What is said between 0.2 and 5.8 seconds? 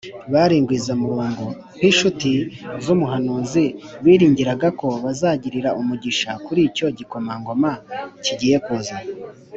Bari ingwiza murongo. Nk’inshuti z’umuhanuzi, biringiraga ko bazagirira